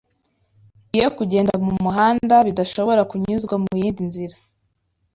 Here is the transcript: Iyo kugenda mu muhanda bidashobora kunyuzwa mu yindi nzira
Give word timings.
Iyo 0.97 1.09
kugenda 1.17 1.53
mu 1.65 1.73
muhanda 1.83 2.35
bidashobora 2.47 3.01
kunyuzwa 3.09 3.55
mu 3.63 3.67
yindi 3.81 4.01
nzira 4.09 4.35